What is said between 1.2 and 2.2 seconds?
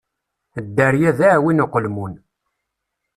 aɛwin uqelmun.